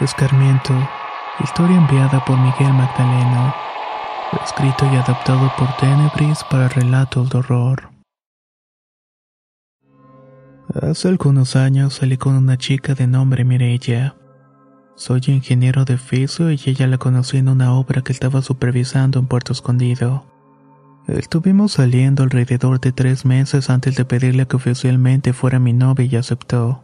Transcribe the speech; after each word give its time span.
Escarmiento. 0.00 0.72
Historia 1.44 1.76
enviada 1.76 2.24
por 2.24 2.38
Miguel 2.38 2.72
Magdaleno. 2.72 3.54
Escrito 4.42 4.86
y 4.90 4.96
adaptado 4.96 5.52
por 5.58 5.68
Tenebris 5.76 6.42
para 6.50 6.68
relatos 6.68 7.28
de 7.28 7.38
horror. 7.38 7.90
Hace 10.80 11.08
algunos 11.08 11.54
años 11.54 11.94
salí 11.94 12.16
con 12.16 12.34
una 12.34 12.56
chica 12.56 12.94
de 12.94 13.06
nombre 13.06 13.44
Mireya. 13.44 14.14
Soy 14.94 15.20
ingeniero 15.26 15.84
de 15.84 15.94
oficio 15.94 16.50
y 16.50 16.58
ella 16.64 16.86
la 16.86 16.96
conocí 16.96 17.36
en 17.36 17.50
una 17.50 17.74
obra 17.74 18.00
que 18.00 18.12
estaba 18.12 18.40
supervisando 18.40 19.18
en 19.18 19.26
Puerto 19.26 19.52
Escondido. 19.52 20.24
Estuvimos 21.08 21.72
saliendo 21.72 22.22
alrededor 22.22 22.80
de 22.80 22.92
tres 22.92 23.26
meses 23.26 23.68
antes 23.68 23.96
de 23.96 24.06
pedirle 24.06 24.46
que 24.46 24.56
oficialmente 24.56 25.34
fuera 25.34 25.58
mi 25.58 25.74
novia 25.74 26.06
y 26.06 26.16
aceptó. 26.16 26.82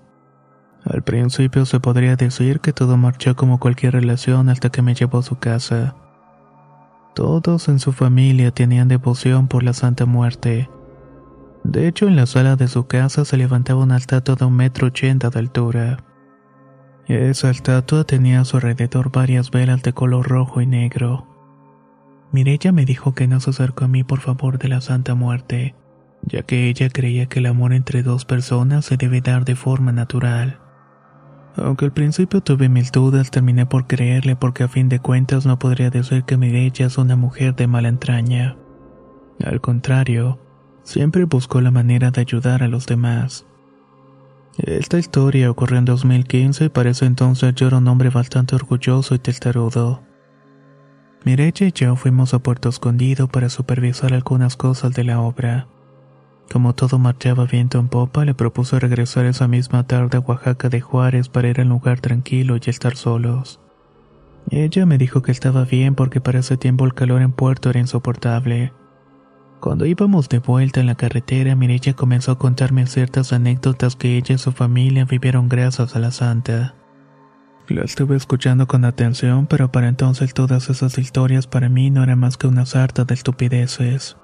Al 0.86 1.02
principio 1.02 1.66
se 1.66 1.80
podría 1.80 2.14
decir 2.14 2.60
que 2.60 2.72
todo 2.72 2.96
marchó 2.96 3.34
como 3.34 3.58
cualquier 3.58 3.94
relación 3.94 4.48
hasta 4.48 4.70
que 4.70 4.82
me 4.82 4.94
llevó 4.94 5.18
a 5.18 5.22
su 5.22 5.36
casa. 5.36 5.96
Todos 7.14 7.68
en 7.68 7.80
su 7.80 7.92
familia 7.92 8.52
tenían 8.52 8.86
devoción 8.86 9.48
por 9.48 9.64
la 9.64 9.72
Santa 9.72 10.06
Muerte. 10.06 10.70
De 11.64 11.88
hecho, 11.88 12.06
en 12.06 12.14
la 12.14 12.26
sala 12.26 12.54
de 12.54 12.68
su 12.68 12.86
casa 12.86 13.24
se 13.24 13.36
levantaba 13.36 13.82
una 13.82 13.96
estatua 13.96 14.36
de 14.36 14.44
un 14.44 14.54
metro 14.54 14.86
ochenta 14.86 15.30
de 15.30 15.40
altura. 15.40 16.04
Esa 17.08 17.50
estatua 17.50 18.04
tenía 18.04 18.40
a 18.40 18.44
su 18.44 18.56
alrededor 18.56 19.10
varias 19.10 19.50
velas 19.50 19.82
de 19.82 19.92
color 19.92 20.28
rojo 20.28 20.60
y 20.60 20.66
negro. 20.66 21.26
Mirella 22.30 22.70
me 22.70 22.84
dijo 22.84 23.12
que 23.14 23.26
no 23.26 23.40
se 23.40 23.50
acercó 23.50 23.86
a 23.86 23.88
mí 23.88 24.04
por 24.04 24.20
favor 24.20 24.58
de 24.58 24.68
la 24.68 24.80
Santa 24.80 25.16
Muerte, 25.16 25.74
ya 26.22 26.42
que 26.42 26.68
ella 26.68 26.90
creía 26.90 27.26
que 27.26 27.40
el 27.40 27.46
amor 27.46 27.72
entre 27.72 28.04
dos 28.04 28.24
personas 28.24 28.84
se 28.84 28.96
debe 28.96 29.20
dar 29.20 29.44
de 29.44 29.56
forma 29.56 29.90
natural. 29.90 30.60
Aunque 31.56 31.86
al 31.86 31.92
principio 31.92 32.42
tuve 32.42 32.68
mil 32.68 32.86
dudas, 32.90 33.30
terminé 33.30 33.64
por 33.64 33.86
creerle 33.86 34.36
porque 34.36 34.62
a 34.62 34.68
fin 34.68 34.88
de 34.88 35.00
cuentas 35.00 35.46
no 35.46 35.58
podría 35.58 35.90
decir 35.90 36.24
que 36.24 36.36
Mireya 36.36 36.86
es 36.86 36.98
una 36.98 37.16
mujer 37.16 37.54
de 37.54 37.66
mala 37.66 37.88
entraña. 37.88 38.56
Al 39.42 39.60
contrario, 39.60 40.38
siempre 40.82 41.24
buscó 41.24 41.60
la 41.60 41.70
manera 41.70 42.10
de 42.10 42.20
ayudar 42.20 42.62
a 42.62 42.68
los 42.68 42.86
demás. 42.86 43.46
Esta 44.58 44.98
historia 44.98 45.50
ocurrió 45.50 45.78
en 45.78 45.84
2015 45.84 46.66
y 46.66 46.68
para 46.68 46.90
ese 46.90 47.06
entonces 47.06 47.54
yo 47.54 47.66
era 47.66 47.78
un 47.78 47.88
hombre 47.88 48.10
bastante 48.10 48.54
orgulloso 48.54 49.14
y 49.14 49.18
testarudo. 49.18 50.02
Mireya 51.24 51.66
y 51.66 51.72
yo 51.72 51.96
fuimos 51.96 52.34
a 52.34 52.38
Puerto 52.38 52.68
Escondido 52.68 53.28
para 53.28 53.48
supervisar 53.48 54.14
algunas 54.14 54.56
cosas 54.56 54.92
de 54.94 55.04
la 55.04 55.20
obra. 55.20 55.68
Como 56.52 56.74
todo 56.74 56.98
marchaba 56.98 57.44
viento 57.44 57.78
en 57.78 57.88
popa, 57.88 58.24
le 58.24 58.34
propuso 58.34 58.78
regresar 58.78 59.26
esa 59.26 59.48
misma 59.48 59.86
tarde 59.86 60.18
a 60.18 60.20
Oaxaca 60.20 60.68
de 60.68 60.80
Juárez 60.80 61.28
para 61.28 61.48
ir 61.48 61.60
a 61.60 61.64
un 61.64 61.70
lugar 61.70 62.00
tranquilo 62.00 62.56
y 62.56 62.70
estar 62.70 62.96
solos. 62.96 63.60
Ella 64.50 64.86
me 64.86 64.96
dijo 64.96 65.22
que 65.22 65.32
estaba 65.32 65.64
bien 65.64 65.94
porque 65.94 66.20
para 66.20 66.38
ese 66.38 66.56
tiempo 66.56 66.84
el 66.84 66.94
calor 66.94 67.22
en 67.22 67.32
puerto 67.32 67.70
era 67.70 67.80
insoportable. 67.80 68.72
Cuando 69.60 69.86
íbamos 69.86 70.28
de 70.28 70.38
vuelta 70.38 70.80
en 70.80 70.86
la 70.86 70.94
carretera, 70.94 71.56
Mirella 71.56 71.94
comenzó 71.94 72.32
a 72.32 72.38
contarme 72.38 72.86
ciertas 72.86 73.32
anécdotas 73.32 73.96
que 73.96 74.16
ella 74.16 74.36
y 74.36 74.38
su 74.38 74.52
familia 74.52 75.04
vivieron 75.04 75.48
gracias 75.48 75.96
a 75.96 75.98
la 75.98 76.12
santa. 76.12 76.74
La 77.68 77.82
estuve 77.82 78.14
escuchando 78.14 78.68
con 78.68 78.84
atención, 78.84 79.48
pero 79.48 79.72
para 79.72 79.88
entonces 79.88 80.32
todas 80.34 80.70
esas 80.70 80.98
historias 80.98 81.48
para 81.48 81.68
mí 81.68 81.90
no 81.90 82.04
eran 82.04 82.20
más 82.20 82.36
que 82.36 82.46
una 82.46 82.64
sarta 82.64 83.04
de 83.04 83.14
estupideces. 83.14 84.16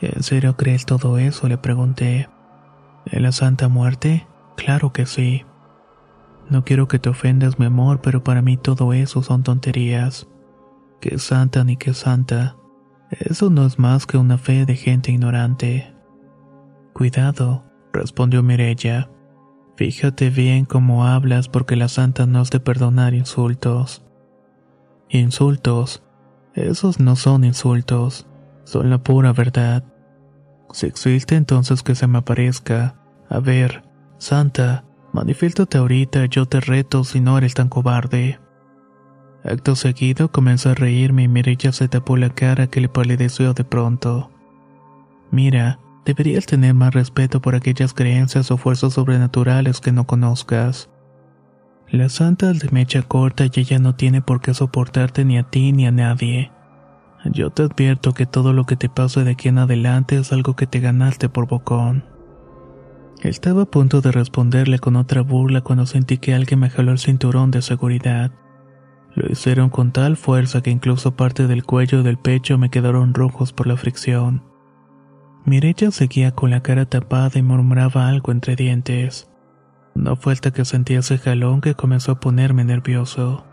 ¿En 0.00 0.22
serio 0.22 0.56
crees 0.56 0.86
todo 0.86 1.18
eso? 1.18 1.48
le 1.48 1.58
pregunté. 1.58 2.28
¿En 3.06 3.22
la 3.22 3.32
Santa 3.32 3.68
Muerte? 3.68 4.26
Claro 4.56 4.92
que 4.92 5.06
sí. 5.06 5.44
No 6.48 6.64
quiero 6.64 6.88
que 6.88 6.98
te 6.98 7.08
ofendas, 7.08 7.58
mi 7.58 7.66
amor, 7.66 8.00
pero 8.00 8.24
para 8.24 8.42
mí 8.42 8.56
todo 8.56 8.92
eso 8.92 9.22
son 9.22 9.42
tonterías. 9.42 10.26
¿Qué 11.00 11.18
santa 11.18 11.64
ni 11.64 11.76
qué 11.76 11.94
santa? 11.94 12.56
Eso 13.10 13.50
no 13.50 13.66
es 13.66 13.78
más 13.78 14.06
que 14.06 14.16
una 14.16 14.38
fe 14.38 14.66
de 14.66 14.76
gente 14.76 15.12
ignorante. 15.12 15.94
Cuidado, 16.92 17.64
respondió 17.92 18.42
Mirella. 18.42 19.10
Fíjate 19.76 20.30
bien 20.30 20.64
cómo 20.64 21.06
hablas 21.06 21.48
porque 21.48 21.76
la 21.76 21.88
santa 21.88 22.26
no 22.26 22.42
es 22.42 22.50
de 22.50 22.60
perdonar 22.60 23.14
insultos. 23.14 24.04
Insultos. 25.08 26.02
Esos 26.54 27.00
no 27.00 27.16
son 27.16 27.44
insultos, 27.44 28.26
son 28.70 28.88
la 28.88 28.98
pura 28.98 29.32
verdad. 29.32 29.84
Si 30.72 30.86
existe 30.86 31.34
entonces 31.34 31.82
que 31.82 31.96
se 31.96 32.06
me 32.06 32.18
aparezca. 32.18 32.94
A 33.28 33.40
ver, 33.40 33.82
Santa, 34.18 34.84
manifiéstate 35.12 35.78
ahorita, 35.78 36.26
yo 36.26 36.46
te 36.46 36.60
reto 36.60 37.02
si 37.02 37.20
no 37.20 37.36
eres 37.36 37.54
tan 37.54 37.68
cobarde. 37.68 38.38
Acto 39.44 39.74
seguido 39.74 40.30
comenzó 40.30 40.70
a 40.70 40.74
reírme 40.74 41.24
y 41.24 41.28
Mirella 41.28 41.72
se 41.72 41.88
tapó 41.88 42.16
la 42.16 42.30
cara 42.30 42.68
que 42.68 42.80
le 42.80 42.88
palideció 42.88 43.54
de 43.54 43.64
pronto. 43.64 44.30
Mira, 45.32 45.80
deberías 46.04 46.46
tener 46.46 46.74
más 46.74 46.94
respeto 46.94 47.40
por 47.40 47.54
aquellas 47.54 47.92
creencias 47.92 48.50
o 48.50 48.56
fuerzas 48.56 48.92
sobrenaturales 48.92 49.80
que 49.80 49.92
no 49.92 50.06
conozcas. 50.06 50.90
La 51.88 52.08
santa 52.08 52.50
es 52.52 52.60
de 52.60 52.68
mecha 52.70 53.02
corta 53.02 53.46
y 53.46 53.50
ella 53.54 53.80
no 53.80 53.96
tiene 53.96 54.22
por 54.22 54.40
qué 54.40 54.54
soportarte 54.54 55.24
ni 55.24 55.38
a 55.38 55.42
ti 55.44 55.72
ni 55.72 55.86
a 55.86 55.90
nadie. 55.90 56.52
Yo 57.24 57.50
te 57.50 57.64
advierto 57.64 58.14
que 58.14 58.26
todo 58.26 58.52
lo 58.52 58.64
que 58.64 58.76
te 58.76 58.88
pase 58.88 59.24
de 59.24 59.32
aquí 59.32 59.48
en 59.48 59.58
adelante 59.58 60.16
es 60.16 60.32
algo 60.32 60.56
que 60.56 60.66
te 60.66 60.80
ganaste 60.80 61.28
por 61.28 61.46
bocón. 61.46 62.04
Estaba 63.22 63.62
a 63.62 63.66
punto 63.66 64.00
de 64.00 64.12
responderle 64.12 64.78
con 64.78 64.96
otra 64.96 65.20
burla 65.20 65.60
cuando 65.60 65.84
sentí 65.84 66.16
que 66.16 66.34
alguien 66.34 66.60
me 66.60 66.70
jaló 66.70 66.92
el 66.92 66.98
cinturón 66.98 67.50
de 67.50 67.60
seguridad. 67.60 68.32
Lo 69.14 69.30
hicieron 69.30 69.68
con 69.68 69.92
tal 69.92 70.16
fuerza 70.16 70.62
que 70.62 70.70
incluso 70.70 71.16
parte 71.16 71.46
del 71.46 71.64
cuello 71.64 72.00
y 72.00 72.02
del 72.02 72.16
pecho 72.16 72.56
me 72.56 72.70
quedaron 72.70 73.12
rojos 73.12 73.52
por 73.52 73.66
la 73.66 73.76
fricción. 73.76 74.42
Mireya 75.44 75.90
seguía 75.90 76.30
con 76.32 76.50
la 76.50 76.62
cara 76.62 76.86
tapada 76.86 77.38
y 77.38 77.42
murmuraba 77.42 78.08
algo 78.08 78.32
entre 78.32 78.56
dientes. 78.56 79.28
No 79.94 80.16
fue 80.16 80.32
hasta 80.32 80.52
que 80.52 80.64
sentí 80.64 80.94
ese 80.94 81.18
jalón 81.18 81.60
que 81.60 81.74
comenzó 81.74 82.12
a 82.12 82.20
ponerme 82.20 82.64
nervioso. 82.64 83.44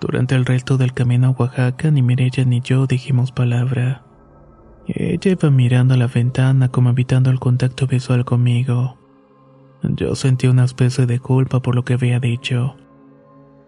Durante 0.00 0.34
el 0.34 0.46
resto 0.46 0.78
del 0.78 0.94
camino 0.94 1.28
a 1.28 1.30
Oaxaca, 1.30 1.90
ni 1.90 2.00
Mireya 2.00 2.46
ni 2.46 2.62
yo 2.62 2.86
dijimos 2.86 3.32
palabra. 3.32 4.02
Ella 4.86 5.30
iba 5.30 5.50
mirando 5.50 5.92
a 5.92 5.98
la 5.98 6.06
ventana 6.06 6.68
como 6.68 6.90
evitando 6.90 7.30
el 7.30 7.38
contacto 7.38 7.86
visual 7.86 8.24
conmigo. 8.24 8.96
Yo 9.82 10.14
sentí 10.14 10.46
una 10.46 10.64
especie 10.64 11.04
de 11.04 11.20
culpa 11.20 11.60
por 11.60 11.74
lo 11.74 11.84
que 11.84 11.94
había 11.94 12.18
dicho. 12.18 12.76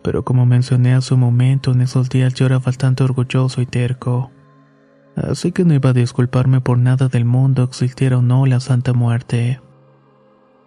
Pero 0.02 0.25
como 0.25 0.46
mencioné 0.46 0.94
hace 0.94 1.12
un 1.14 1.20
momento, 1.20 1.73
en 1.73 1.82
esos 1.82 2.08
días 2.08 2.32
yo 2.34 2.46
era 2.46 2.58
bastante 2.58 3.05
orgulloso 3.05 3.61
y 3.61 3.67
terco. 3.67 4.31
Así 5.14 5.52
que 5.52 5.64
no 5.64 5.75
iba 5.75 5.90
a 5.90 5.94
disculparme 5.94 6.62
por 6.62 6.79
nada 6.79 7.08
del 7.08 7.26
mundo, 7.26 7.62
existiera 7.62 8.19
o 8.19 8.23
no 8.23 8.46
la 8.46 8.58
Santa 8.61 8.94
Muerte. 8.94 9.61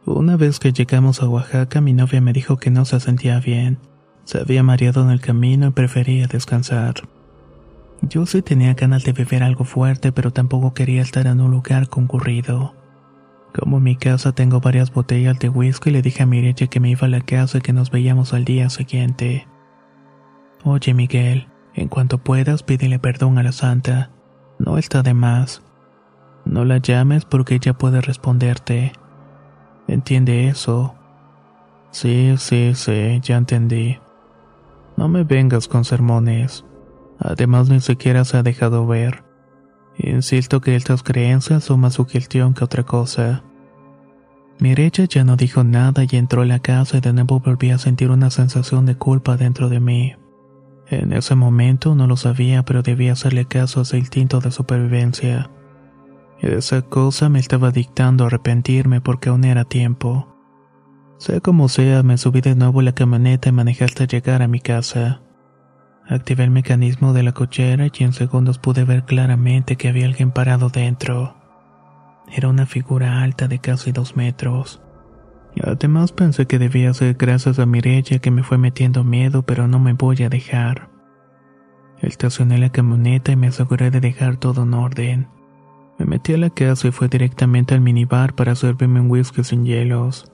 Una 0.06 0.38
vez 0.38 0.60
que 0.60 0.72
llegamos 0.72 1.24
a 1.24 1.28
Oaxaca, 1.28 1.82
mi 1.82 1.94
novia 1.94 2.22
me 2.22 2.34
dijo 2.34 2.58
que 2.58 2.70
no 2.70 2.86
se 2.86 3.00
sentía 3.00 3.40
bien 3.40 3.80
se 4.26 4.40
había 4.40 4.64
mareado 4.64 5.02
en 5.04 5.12
el 5.12 5.22
camino 5.22 5.68
y 5.68 5.72
prefería 5.72 6.28
descansar. 6.28 6.96
Yo 8.02 8.26
sí 8.26 8.42
tenía 8.42 8.74
ganas 8.74 9.04
de 9.04 9.14
beber 9.14 9.44
algo 9.44 9.64
fuerte, 9.64 10.12
pero 10.12 10.32
tampoco 10.32 10.74
quería 10.74 11.02
estar 11.02 11.28
en 11.28 11.40
un 11.40 11.52
lugar 11.52 11.88
concurrido. 11.88 12.74
Como 13.58 13.78
en 13.78 13.84
mi 13.84 13.96
casa 13.96 14.34
tengo 14.34 14.60
varias 14.60 14.92
botellas 14.92 15.40
de 15.40 15.50
whisky, 15.50 15.90
le 15.90 16.02
dije 16.02 16.24
a 16.24 16.26
Mireya 16.26 16.68
que 16.68 16.80
me 16.80 16.90
iba 16.90 17.08
a 17.08 17.10
la 17.10 17.22
casa 17.22 17.60
y 17.60 17.62
que 17.62 17.72
nos 17.72 17.90
veíamos 17.90 18.34
al 18.34 18.44
día 18.44 18.70
siguiente. 18.70 19.48
Oye, 20.64 20.94
Miguel, 20.94 21.48
en 21.74 21.88
cuanto 21.88 22.18
puedas, 22.18 22.64
pídele 22.64 23.00
perdón 23.00 23.38
a 23.38 23.44
la 23.44 23.54
santa. 23.54 24.12
No 24.60 24.78
está 24.78 25.04
de 25.04 25.14
más. 25.14 25.62
No 26.44 26.66
la 26.66 26.78
llames 26.78 27.26
porque 27.26 27.56
ella 27.56 27.74
puede 27.74 28.02
responderte. 28.02 28.92
¿Entiende 29.88 30.48
eso? 30.48 30.96
Sí, 31.92 32.36
sí, 32.38 32.74
sí, 32.76 33.20
ya 33.22 33.38
entendí. 33.38 34.00
No 34.98 35.08
me 35.08 35.24
vengas 35.24 35.68
con 35.68 35.86
sermones. 35.86 36.66
Además, 37.20 37.70
ni 37.70 37.80
siquiera 37.80 38.26
se 38.26 38.38
ha 38.38 38.44
dejado 38.44 38.86
ver. 38.88 39.24
Insisto 39.98 40.62
que 40.62 40.76
estas 40.76 41.04
creencias 41.04 41.64
son 41.64 41.82
más 41.82 41.94
sugestión 41.94 42.54
que 42.54 42.64
otra 42.64 42.84
cosa. 42.84 43.44
Mireya 44.60 45.06
ya 45.06 45.24
no 45.24 45.36
dijo 45.36 45.64
nada 45.64 46.04
y 46.10 46.16
entró 46.16 46.42
a 46.42 46.46
la 46.46 46.60
casa 46.60 46.98
y 46.98 47.02
de 47.02 47.14
nuevo 47.14 47.40
volví 47.40 47.72
a 47.72 47.78
sentir 47.78 48.10
una 48.10 48.30
sensación 48.30 48.86
de 48.86 48.96
culpa 48.96 49.38
dentro 49.38 49.70
de 49.70 49.80
mí. 49.80 50.16
En 50.88 51.14
ese 51.14 51.36
momento 51.36 51.96
no 51.96 52.08
lo 52.08 52.16
sabía, 52.16 52.64
pero 52.64 52.82
debía 52.82 53.14
hacerle 53.14 53.46
caso 53.46 53.80
a 53.80 53.84
ese 53.84 53.98
instinto 53.98 54.40
de 54.40 54.52
supervivencia. 54.52 55.50
Esa 56.40 56.84
cosa 56.84 57.28
me 57.28 57.40
estaba 57.40 57.72
dictando 57.72 58.26
arrepentirme 58.26 59.02
porque 59.02 59.30
aún 59.30 59.46
era 59.46 59.66
tiempo. 59.66 60.35
Sea 61.18 61.40
como 61.40 61.70
sea, 61.70 62.04
me 62.04 62.18
subí 62.18 62.42
de 62.42 62.56
nuevo 62.56 62.82
la 62.82 62.94
camioneta 62.94 63.50
y 63.50 63.52
manejé 63.54 63.86
hasta 63.86 64.06
llegar 64.06 64.42
a 64.42 64.48
mi 64.48 64.60
casa. 64.60 65.22
Activé 66.08 66.44
el 66.44 66.52
mecanismo 66.52 67.14
de 67.14 67.24
la 67.24 67.32
cochera 67.32 67.88
y 67.88 68.04
en 68.04 68.14
segundos 68.14 68.60
pude 68.60 68.84
ver 68.84 69.06
claramente 69.06 69.76
que 69.76 69.88
había 69.88 70.06
alguien 70.06 70.32
parado 70.32 70.70
dentro. 70.70 71.36
Era 72.32 72.50
una 72.50 72.66
figura 72.66 73.24
alta 73.24 73.48
de 73.48 73.60
casi 73.60 73.92
dos 73.92 74.16
metros. 74.16 74.82
Además 75.64 76.12
pensé 76.12 76.48
que 76.48 76.60
debía 76.60 76.94
ser 76.94 77.16
gracias 77.16 77.60
a 77.60 77.66
Mireya 77.66 78.20
que 78.20 78.30
me 78.30 78.44
fue 78.44 78.58
metiendo 78.58 79.04
miedo, 79.04 79.44
pero 79.44 79.68
no 79.68 79.80
me 79.80 79.94
voy 79.94 80.22
a 80.24 80.30
dejar. 80.30 80.90
Estacioné 82.02 82.58
la 82.58 82.70
camioneta 82.70 83.32
y 83.32 83.36
me 83.38 83.48
aseguré 83.48 83.90
de 83.90 84.02
dejar 84.02 84.36
todo 84.36 84.64
en 84.64 84.74
orden. 84.74 85.28
Me 85.98 86.06
metí 86.06 86.34
a 86.34 86.38
la 86.38 86.50
casa 86.50 86.90
y 86.90 86.92
fui 86.92 87.08
directamente 87.08 87.74
al 87.74 87.82
minibar 87.82 88.36
para 88.36 88.54
servirme 88.54 89.00
un 89.00 89.10
whisky 89.10 89.44
sin 89.44 89.64
hielos. 89.64 90.30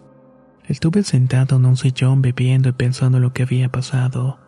Estuve 0.67 1.03
sentado 1.03 1.57
en 1.57 1.65
un 1.65 1.77
sillón 1.77 2.21
bebiendo 2.21 2.69
y 2.69 2.73
pensando 2.73 3.19
lo 3.19 3.33
que 3.33 3.43
había 3.43 3.69
pasado. 3.69 4.39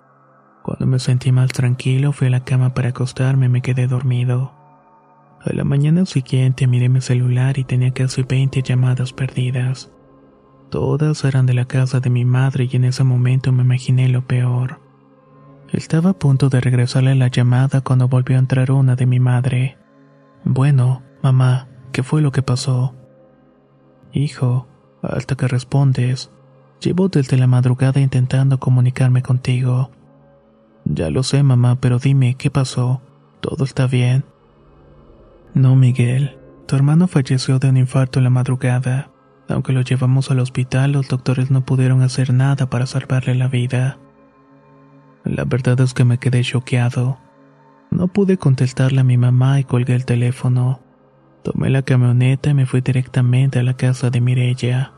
Cuando 0.63 0.85
me 0.85 0.99
sentí 0.99 1.31
más 1.31 1.51
tranquilo, 1.51 2.11
fui 2.13 2.27
a 2.27 2.31
la 2.31 2.45
cama 2.45 2.73
para 2.73 2.89
acostarme 2.89 3.47
y 3.47 3.49
me 3.49 3.61
quedé 3.61 3.87
dormido. 3.87 4.53
A 5.41 5.51
la 5.51 5.65
mañana 5.65 6.05
siguiente 6.05 6.67
miré 6.67 6.87
mi 6.87 7.01
celular 7.01 7.57
y 7.57 7.65
tenía 7.65 7.91
casi 7.91 8.23
20 8.23 8.61
llamadas 8.61 9.11
perdidas. 9.11 9.91
Todas 10.69 11.25
eran 11.25 11.45
de 11.45 11.53
la 11.53 11.65
casa 11.65 11.99
de 11.99 12.09
mi 12.09 12.23
madre 12.23 12.69
y 12.71 12.75
en 12.77 12.85
ese 12.85 13.03
momento 13.03 13.51
me 13.51 13.63
imaginé 13.63 14.07
lo 14.07 14.25
peor. 14.25 14.79
Estaba 15.71 16.11
a 16.11 16.13
punto 16.13 16.49
de 16.49 16.61
regresarle 16.61 17.15
la 17.15 17.27
llamada 17.27 17.81
cuando 17.81 18.07
volvió 18.07 18.37
a 18.37 18.39
entrar 18.39 18.71
una 18.71 18.95
de 18.95 19.05
mi 19.05 19.19
madre. 19.19 19.77
Bueno, 20.45 21.01
mamá, 21.21 21.67
¿qué 21.91 22.03
fue 22.03 22.21
lo 22.21 22.31
que 22.31 22.41
pasó? 22.41 22.95
Hijo, 24.13 24.67
hasta 25.03 25.35
que 25.35 25.47
respondes. 25.47 26.31
Llevo 26.81 27.09
desde 27.09 27.37
la 27.37 27.47
madrugada 27.47 27.99
intentando 27.99 28.59
comunicarme 28.59 29.21
contigo. 29.21 29.91
Ya 30.85 31.09
lo 31.09 31.23
sé, 31.23 31.43
mamá, 31.43 31.79
pero 31.79 31.99
dime, 31.99 32.35
¿qué 32.35 32.49
pasó? 32.49 33.01
¿Todo 33.41 33.63
está 33.63 33.87
bien? 33.87 34.25
No, 35.53 35.75
Miguel. 35.75 36.37
Tu 36.67 36.75
hermano 36.75 37.07
falleció 37.07 37.59
de 37.59 37.69
un 37.69 37.77
infarto 37.77 38.19
en 38.19 38.23
la 38.25 38.29
madrugada. 38.29 39.11
Aunque 39.49 39.73
lo 39.73 39.81
llevamos 39.81 40.31
al 40.31 40.39
hospital, 40.39 40.93
los 40.93 41.07
doctores 41.07 41.51
no 41.51 41.65
pudieron 41.65 42.01
hacer 42.01 42.33
nada 42.33 42.69
para 42.69 42.85
salvarle 42.85 43.35
la 43.35 43.47
vida. 43.47 43.97
La 45.23 45.45
verdad 45.45 45.79
es 45.81 45.93
que 45.93 46.05
me 46.05 46.17
quedé 46.17 46.41
choqueado. 46.41 47.17
No 47.91 48.07
pude 48.07 48.37
contestarle 48.37 49.01
a 49.01 49.05
mi 49.05 49.17
mamá 49.17 49.59
y 49.59 49.63
colgué 49.63 49.95
el 49.95 50.05
teléfono. 50.05 50.82
Tomé 51.43 51.69
la 51.69 51.81
camioneta 51.81 52.51
y 52.51 52.53
me 52.53 52.65
fui 52.65 52.81
directamente 52.81 53.59
a 53.59 53.63
la 53.63 53.75
casa 53.75 54.09
de 54.09 54.21
Mirella. 54.21 54.93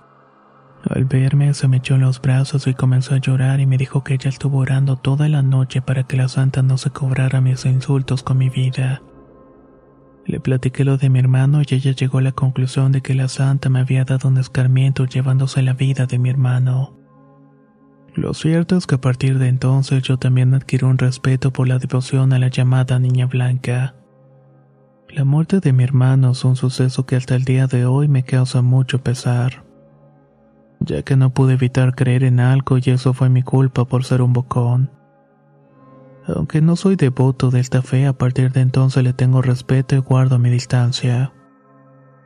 Al 0.88 1.06
verme 1.06 1.54
se 1.56 1.68
me 1.68 1.78
echó 1.78 1.96
en 1.96 2.02
los 2.02 2.22
brazos 2.22 2.68
y 2.68 2.76
comenzó 2.76 3.16
a 3.16 3.18
llorar 3.18 3.60
y 3.60 3.66
me 3.66 3.78
dijo 3.78 4.04
que 4.04 4.14
ella 4.14 4.30
estuvo 4.30 4.60
orando 4.60 4.98
toda 4.98 5.28
la 5.28 5.42
noche 5.42 5.82
para 5.82 6.04
que 6.04 6.18
la 6.18 6.28
santa 6.28 6.62
no 6.62 6.78
se 6.78 6.92
cobrara 6.92 7.42
mis 7.42 7.66
insultos 7.66 8.22
con 8.22 8.38
mi 8.38 8.50
vida. 8.50 9.02
Le 10.26 10.40
platiqué 10.40 10.86
lo 10.86 10.98
de 10.98 11.10
mi 11.10 11.18
hermano 11.18 11.62
y 11.62 11.74
ella 11.74 11.92
llegó 11.92 12.20
a 12.20 12.22
la 12.22 12.32
conclusión 12.32 12.92
de 12.92 13.02
que 13.02 13.16
la 13.16 13.28
santa 13.28 13.70
me 13.70 13.80
había 13.80 14.06
dado 14.06 14.28
un 14.28 14.38
escarmiento 14.38 15.06
llevándose 15.06 15.64
la 15.64 15.74
vida 15.74 16.06
de 16.06 16.20
mi 16.20 16.30
hermano. 16.30 16.96
Lo 18.14 18.36
cierto 18.36 18.78
es 18.78 18.86
que 18.86 18.96
a 18.96 19.02
partir 19.02 19.40
de 19.40 19.48
entonces 19.48 20.04
yo 20.04 20.18
también 20.18 20.54
adquirí 20.54 20.86
un 20.86 21.00
respeto 21.00 21.52
por 21.52 21.68
la 21.68 21.80
devoción 21.80 22.34
a 22.34 22.40
la 22.40 22.50
llamada 22.50 23.00
Niña 23.00 23.26
Blanca. 23.26 23.96
La 25.16 25.26
muerte 25.26 25.60
de 25.60 25.74
mi 25.74 25.84
hermano 25.84 26.32
es 26.32 26.46
un 26.46 26.56
suceso 26.56 27.06
que 27.08 27.16
hasta 27.16 27.36
el 27.36 27.44
día 27.44 27.66
de 27.66 27.86
hoy 27.86 28.08
me 28.08 28.24
causa 28.24 28.62
mucho 28.62 29.02
pesar 29.02 29.66
ya 30.86 31.04
que 31.04 31.16
no 31.16 31.34
pude 31.34 31.54
evitar 31.54 31.96
creer 31.96 32.24
en 32.24 32.40
algo 32.40 32.78
y 32.78 32.90
eso 32.90 33.14
fue 33.14 33.30
mi 33.30 33.44
culpa 33.44 33.86
por 33.86 34.04
ser 34.04 34.22
un 34.22 34.34
bocón. 34.34 34.92
Aunque 36.28 36.62
no 36.62 36.76
soy 36.76 36.96
devoto 36.96 37.52
de 37.52 37.60
esta 37.60 37.82
fe, 37.82 38.08
a 38.08 38.14
partir 38.14 38.52
de 38.52 38.62
entonces 38.62 39.04
le 39.04 39.14
tengo 39.14 39.42
respeto 39.42 39.96
y 39.96 40.00
guardo 40.00 40.40
mi 40.40 40.50
distancia. 40.50 41.34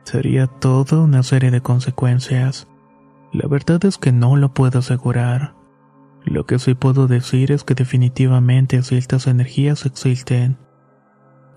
Sería 0.04 0.46
todo 0.46 1.04
una 1.04 1.22
serie 1.22 1.50
de 1.50 1.60
consecuencias. 1.60 2.66
La 3.32 3.46
verdad 3.46 3.84
es 3.84 3.98
que 3.98 4.12
no 4.12 4.36
lo 4.36 4.54
puedo 4.54 4.78
asegurar. 4.78 5.54
Lo 6.24 6.46
que 6.46 6.58
sí 6.58 6.74
puedo 6.74 7.06
decir 7.06 7.52
es 7.52 7.64
que 7.64 7.74
definitivamente 7.74 8.82
si 8.82 8.96
estas 8.96 9.26
energías 9.26 9.84
existen, 9.86 10.58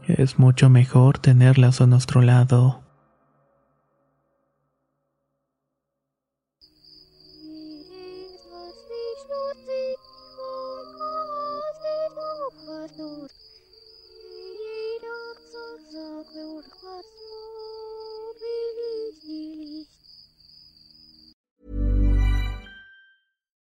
es 0.08 0.40
mucho 0.40 0.70
mejor 0.70 1.20
tenerlas 1.20 1.82
a 1.82 1.88
nuestro 1.88 2.22
lado. 2.22 2.83